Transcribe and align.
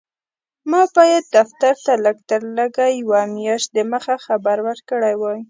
ما 0.71 0.81
باید 0.95 1.23
دفتر 1.37 1.73
ته 1.85 1.93
لږ 2.05 2.17
تر 2.29 2.41
لږه 2.57 2.87
یوه 2.99 3.21
میاشت 3.35 3.67
دمخه 3.77 4.15
خبر 4.25 4.57
ورکړی 4.67 5.13
وای. 5.17 5.39